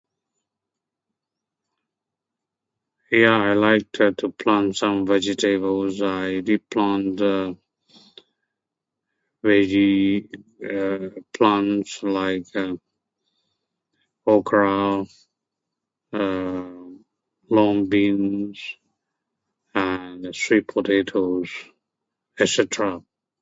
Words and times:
yeah, 3.11 3.35
I 3.49 3.53
like 3.53 3.91
to 4.21 4.33
plant 4.41 4.75
some 4.77 5.05
vegetables, 5.05 6.01
I 6.01 6.39
did 6.39 6.67
plant 6.71 7.19
veggie 9.45 10.29
plants 11.37 12.01
like 12.03 12.47
okra, 14.25 15.05
long 17.57 17.89
beans 17.91 18.59
and 19.85 20.35
sweet 20.35 20.67
potatoes, 20.67 21.49
et 22.39 22.47
cetera 22.49 23.03